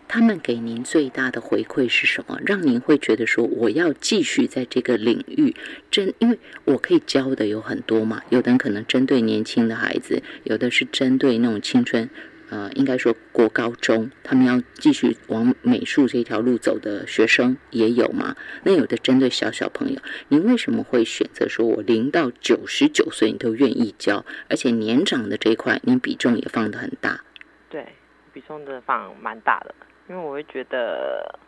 [0.08, 2.40] 他们给您最大的回馈是什么？
[2.44, 5.54] 让您会觉得说，我要继续在这个领域，
[5.90, 8.22] 真因为我可以教的有很多嘛。
[8.30, 12.10] 有的人可能针对年轻的孩子，有的是针对那种青春。
[12.50, 18.34] 呃，应该说国高中，他们要继续往美术这条路走的学生也有嘛？
[18.64, 27.20] 那有的针对小小朋友，你为什么会选择说我零到九十九岁你都愿意教，而且年长的这一块，你比重也放得很大？
[27.68, 27.86] 对，
[28.32, 29.74] 比重的放蛮大的，
[30.08, 31.38] 因为我会觉得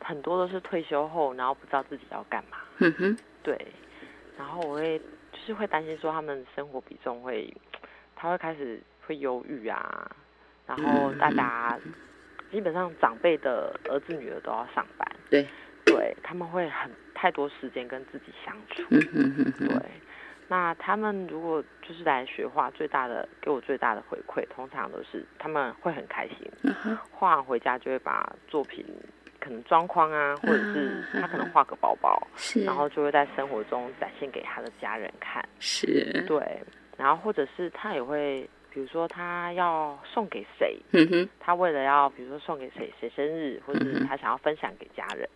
[0.00, 2.58] 很多都是退休后，然后不知道自己要干嘛。
[2.78, 3.58] 嗯哼，对，
[4.36, 4.98] 然后我会
[5.32, 7.50] 就是会担心说他们生活比重会，
[8.14, 10.10] 他会开始会忧郁啊。
[10.78, 11.78] 然后大家
[12.50, 15.46] 基本上长辈的儿子女儿都要上班，对，
[15.84, 18.82] 对他们会很太多时间跟自己相处，
[19.66, 19.82] 对。
[20.48, 26.36] 那他们如果就是来学画，最大的给我最大的回馈，通常都是他们会很开心，
[27.10, 28.84] 画完回家就会把作品
[29.40, 32.20] 可能装框啊，或者是他可能画个包包，
[32.66, 36.62] 然后就会在生活中展现给他的家人看，是，对。
[36.98, 38.48] 然后或者是他也会。
[38.72, 40.78] 比如说他要送给谁，
[41.38, 45.28] 他为了要比如说送给谁谁生日，或者是他想要分享给家人，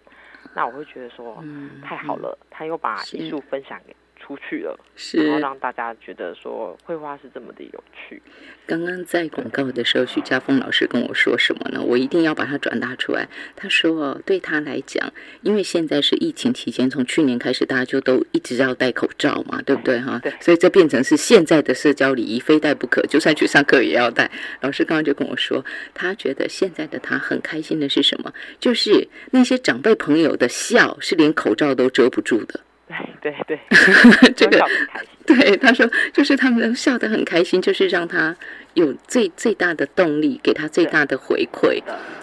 [0.54, 1.44] 那我会觉得说
[1.82, 3.94] 太好了，他又把艺术分享给。
[4.26, 4.76] 出去了，
[5.12, 8.20] 然后让大家觉得说绘画是这么的有趣。
[8.66, 11.80] 刚刚在广告的时候，许家峰老师跟我说什么呢？
[11.80, 13.28] 我一定要把它转达出来。
[13.54, 15.12] 他说，对他来讲，
[15.42, 20.18] 因为现在是疫情期间，从去年开始，大家就都一直要戴口罩嘛，对不对哈？
[20.20, 20.32] 对。
[20.40, 23.00] 所以这变成是现在的社交礼仪，非戴不可。
[23.02, 24.28] 就算去上课也要戴。
[24.60, 28.32] 老师刚刚就跟我说，他觉得现在的他很开心的是什么？
[28.58, 32.58] 就是那些长辈朋友的笑是连口罩都遮不住的。
[32.86, 33.58] 对 对对，
[34.36, 34.64] 这个
[35.26, 38.36] 对他说，就是他们笑得很开心，就是让他
[38.74, 41.82] 有最最大的动力，给他最大的回馈。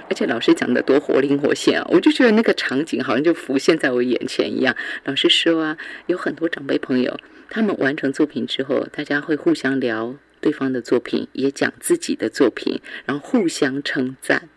[0.10, 4.74] 而且老师讲的多活灵活现啊，我就觉得那个场景好像就浮现在我眼前一样。
[5.04, 14.48] 老师说啊，有很多长辈朋友，他们完成作品之后，大家会互相聊对方的作品，也讲自己的作品，然后互相称赞。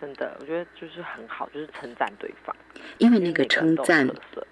[0.00, 2.54] 真的，我觉得就是很好，就是称赞对方，
[2.98, 4.06] 因为那个称赞。
[4.06, 4.46] 那个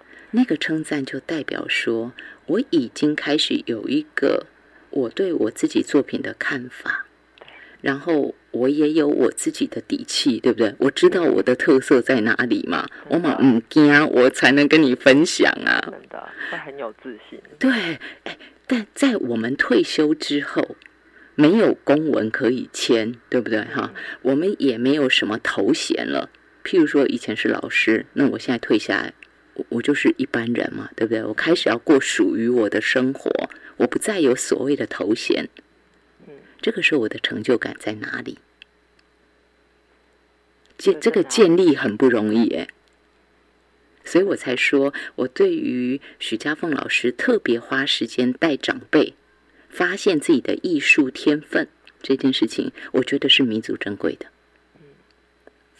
[0.59, 2.11] 称赞就代表说，
[2.47, 4.47] 我已经开始有一个
[4.89, 7.05] 我对我自己作品的看法，
[7.81, 10.73] 然后我也有我自己的底气，对不对？
[10.79, 15.79] 我知道我的特色在哪里嘛，我嘛唔惊，我才能跟你分享啊。
[15.91, 17.39] 真的会很有自信。
[17.59, 17.71] 对，
[18.23, 20.75] 哎，但在我们退休之后，
[21.35, 23.61] 没有公文可以签，对不对？
[23.65, 26.29] 哈，我们也没有什么头衔了。
[26.63, 29.13] 譬如说，以前是老师，那我现在退下来，
[29.55, 31.23] 我我就是一般人嘛，对不对？
[31.23, 35.49] 我开始要过属于我的生活，我不再有所谓的头衔。
[36.61, 38.37] 这个时候我的成就感在哪里？
[40.77, 42.67] 建这个建立很不容易哎，
[44.03, 49.13] 所以我才说，我对于许家凤老师特别花时间带长辈，
[49.69, 51.69] 发现自己的艺术天分
[52.01, 54.25] 这件事情，我觉得是弥足珍贵的。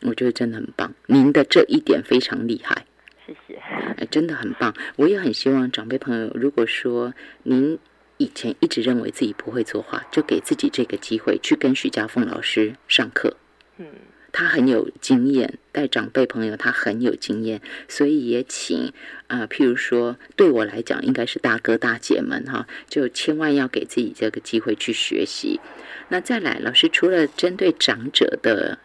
[0.01, 2.85] 我觉得真的很棒，您的这一点非常厉害，
[3.25, 4.73] 谢谢，真的很棒。
[4.97, 7.13] 我也很希望长辈朋友，如果说
[7.43, 7.79] 您。
[8.17, 13.35] 以前一直认为自己不会作画，就给自己这个机会去跟许家凤老师上课。
[13.75, 13.87] 嗯，
[14.31, 17.59] 他很有经验，带长辈朋友他很有经验，
[17.89, 18.93] 所以也请
[19.27, 25.59] 啊，譬如说对我来讲，应该是大哥大姐们哈，就千万要给自己这个机会去学习。
[26.07, 28.79] 那再来，老师除了针对长者的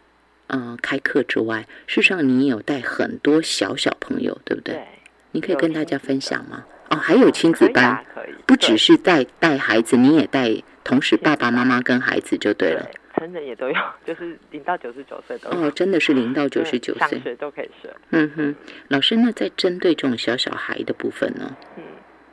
[0.53, 4.75] 嗯开课之外，事实上你有带很多小小朋友，对不对？
[4.75, 4.87] 对，
[5.31, 6.65] 你可以跟大家分享吗？
[6.89, 8.05] 哦，还有亲子班，
[8.45, 10.49] 不只是带带孩子，你也带，
[10.83, 12.85] 同时爸爸妈妈跟孩子就对了。
[13.15, 13.75] 成人也都有，
[14.05, 17.93] 就是零到九十九岁都哦，真的是零到九十九岁，上学都可以学。
[18.09, 18.55] 嗯哼，
[18.89, 21.55] 老师，那在针对这种小小孩的部分呢？
[21.77, 21.83] 嗯，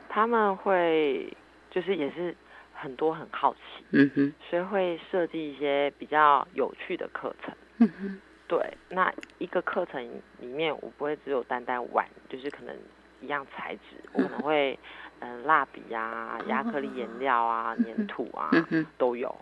[0.09, 1.31] 他们会
[1.71, 2.35] 就是也是
[2.73, 3.59] 很多很好奇，
[3.91, 7.53] 嗯哼，所以会设计一些比较有趣的课程。
[7.79, 10.01] 嗯哼，对，那一个课程
[10.39, 12.75] 里面，我不会只有单单玩，就是可能。
[13.21, 14.79] 一样材质，我可能会，
[15.19, 18.49] 嗯，蜡笔啊、亚克力颜料啊、粘土啊，
[18.97, 19.35] 都有。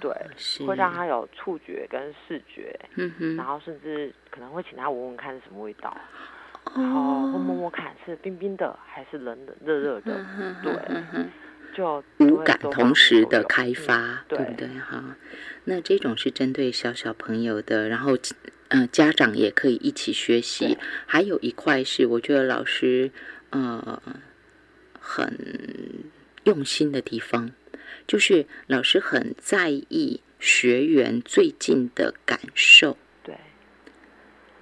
[0.00, 0.10] 对，
[0.66, 2.74] 会让他有触觉跟视觉，
[3.36, 5.94] 然后甚至可能会请他闻闻看是什么味道，
[6.74, 10.24] 然后会摸摸看是冰冰的还是冷冷热热的，
[10.62, 11.20] 对，就
[12.18, 14.68] 五感同时的开发，对不对？
[14.68, 15.16] 哈，
[15.64, 18.16] 那这种是针对小小朋友的，然后。
[18.68, 20.76] 嗯，家长也可以一起学习。
[21.06, 23.12] 还有一块是，我觉得老师
[23.50, 24.02] 呃
[24.98, 25.38] 很
[26.42, 27.52] 用心的地方，
[28.08, 32.98] 就是老师很在意学员最近的感受。
[33.22, 33.36] 对，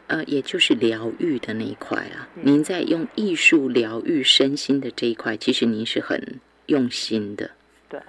[0.08, 2.28] 呃，也就是疗愈的那一块啊。
[2.34, 7.50] 您在用艺术疗愈身心的这一块，其实您是很用心的。
[7.88, 8.00] 对，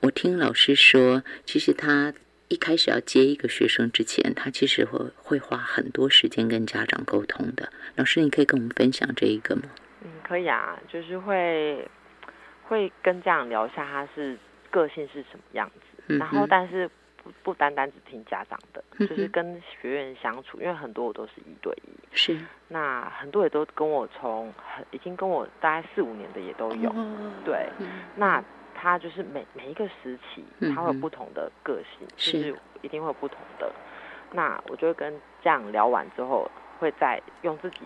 [0.00, 2.12] 我听老师说，其实他。
[2.52, 7.72] 一开始要接一个学生之前，他其实会会花很多时间跟家长沟通的。
[7.94, 9.62] 老师，你可以跟我们分享这一个吗？
[10.02, 11.88] 嗯，可以啊，就是会
[12.64, 14.36] 会跟家长聊一下他是
[14.68, 15.70] 个性是什么样
[16.08, 16.90] 子，然后但是
[17.22, 26.90] 不不单单只听家长的，就是跟学员相处，因为很多我都是一对一，是那很多也都跟我从很已经跟我大概四五年的也都有，
[27.44, 27.68] 对，
[28.16, 28.42] 那。
[28.82, 30.42] 他就是每每一个时期，
[30.74, 33.70] 他会有不同的个性，就是一定会有不同的。
[34.32, 35.12] 那我就会跟
[35.42, 37.80] 这样聊完之后，会再用自己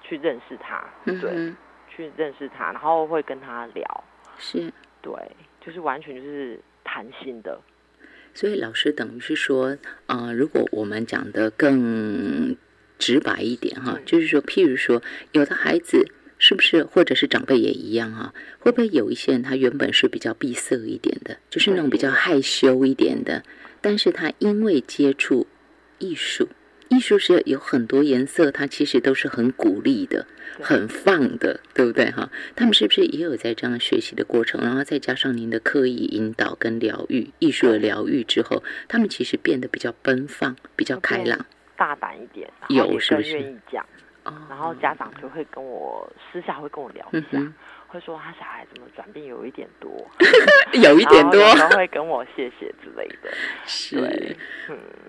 [0.00, 1.54] 去认识他，对，
[1.86, 4.04] 去认识他，然后会跟他聊，
[4.38, 4.72] 是，
[5.02, 5.12] 对，
[5.60, 7.60] 就是完全就是谈心的。
[8.34, 9.76] 所以老师等于是说，
[10.06, 12.56] 呃，如果我们讲的更
[12.98, 15.02] 直白一点哈，就是说，譬如说，
[15.32, 16.08] 有的孩子。
[16.40, 18.32] 是不是，或者是长辈也一样啊？
[18.60, 23.42] 会不会有一些人他原本是比较闭塞一点的，就是那种比较害羞一点的，
[23.80, 25.48] 但是他因为接触
[25.98, 26.48] 艺术，
[26.88, 30.26] 艺术是有很多颜色，它其实都是很鼓励的，
[30.60, 32.30] 很放的，对不对哈？
[32.56, 34.60] 他们是不是也有在这样学习的过程？
[34.62, 41.44] 然后再加上您的刻意引导跟疗愈，艺术的疗愈之后，他们其实变得比较奔放，比较开朗，
[41.76, 43.32] 大胆一点，有是不是？
[43.38, 43.84] 愿意讲。
[44.46, 47.42] 然后家长就会跟我私下会跟我聊一下，
[47.88, 49.90] 会说他小孩怎么转变有一点多，
[50.82, 53.30] 有一点多， 然后会跟我谢谢之类的。
[53.66, 54.36] 是，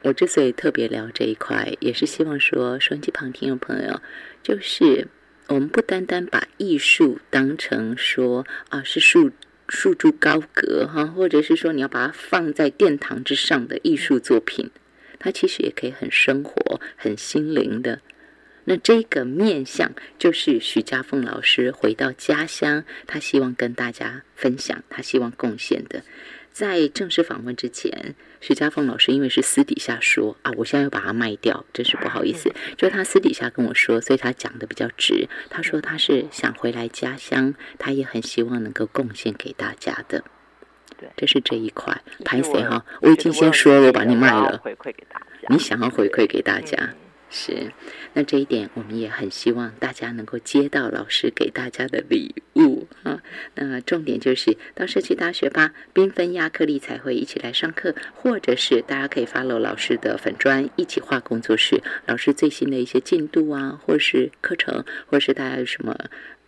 [0.04, 4.02] 我之所以特别聊这一块，也是希望说，收音机旁听众朋友，
[4.42, 5.08] 就是
[5.48, 9.30] 我们不单单把艺术当成说啊是树
[9.68, 14.72] 树柱高阁哈，或者是说你要把它放在殿堂之上的艺术作品，
[15.20, 18.00] 它其实也可以很生活、很心灵的。
[18.70, 26.04] 那这个面相就是许家凤老师回到家乡，他希望跟大家分享，他希望贡献的。
[26.52, 32.54] 在正式访问之前，许家凤老师因为是私底下说啊，我现在要把它卖掉，真是不好意思。
[32.78, 35.28] 就他私底下跟我说，所以他讲的比较直。
[35.50, 40.24] 他说他是想回来家乡，他也很希望能够贡献给大家的。
[40.96, 42.00] 对，这是这一块。
[42.24, 42.86] 拍谁哈？
[43.02, 44.60] 我已经先说了我把你卖了。
[44.60, 45.48] 回馈给大家。
[45.50, 46.94] 你想要回馈给大家？
[47.30, 47.72] 是，
[48.14, 53.22] 那这一点我们也很希望大家能够接到老师给大家的礼物啊。
[53.54, 65.96] 那重点就是到社区大学吧，缤纷亚克力彩绘一起来上课，或者是大家可以 follow 老师的粉砖一起画工作室，老师最新的一些进度啊，或是课程，或是大家有什么。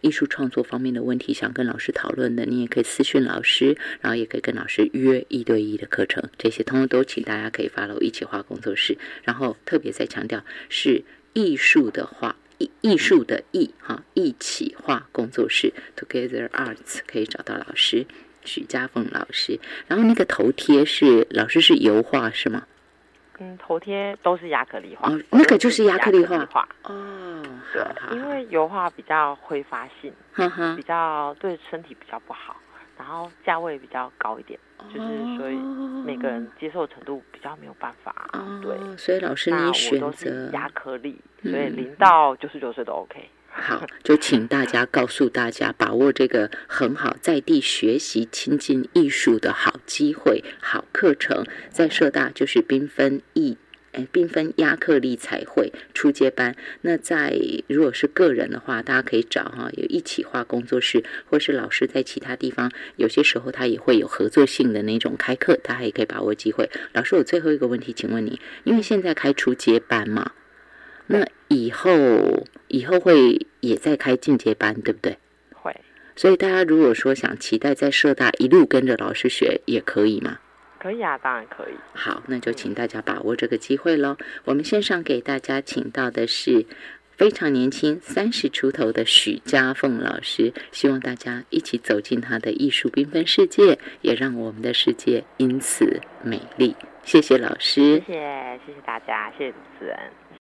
[0.02, 8.98] 艺术创作方面的问题，想跟老师讨论的，你也可以私讯老师，然后也可以跟老师约一对一的课程，这些通通都请大家可以发到一起画工作室。
[9.24, 18.06] 然后特别再强调，是艺术的画，艺艺术的艺哈，一起画工作室，Together Arts 可以找到老师
[18.44, 19.60] 许家凤老师。
[19.88, 22.66] 然后那个头贴是老师是油画是吗？
[23.42, 27.44] 嗯，头贴都是亚克力画，那个就是亚克力画哦。
[27.74, 27.84] 对，
[28.16, 30.14] 因为油画比较挥发性，
[30.76, 32.56] 比较对身体比较不好，
[33.00, 34.60] 然后价位比较高一点，
[34.94, 35.56] 就是所以
[36.06, 38.14] 每个人接受程度比较没有办法。
[38.62, 43.28] 对，所以老师你选择亚克力，所以零到九十九岁都 OK。
[43.54, 53.58] 好，就请大家告诉大家，把握这个很好在地学习亲近艺术的好机会、好课程，在社大就是缤纷艺，
[53.92, 56.56] 哎，缤纷亚克力彩绘初阶班。
[56.82, 57.38] 那在
[57.68, 66.70] 如果是个人的话，大家可以找哈，有一起画工作室，或是老师在其他地方，有些时候他也会有合作性的那种开课，大家也可以把握机会。
[66.94, 70.32] 老师，我最后一个问题，请问你，因为现在开初阶班嘛？
[71.12, 71.92] 那以后
[72.68, 75.18] 以后会也在开进阶班，对不对？
[75.54, 75.76] 会。
[76.16, 80.40] 所以大家如果说想期待在社大一路跟着老师学，也可以吗？
[80.80, 81.74] 可以啊，当然可以。
[81.94, 84.18] 好，那就请大家把握这个机会喽。
[84.46, 86.66] 我们线上给大家请到的是
[87.16, 96.76] 非常年轻，三十出头的许家凤老师，希望大家一起走进他的艺术缤纷世界，也让我们的世界因此美丽。
[97.04, 99.98] 谢谢老师，谢谢谢谢大家，谢谢主持人。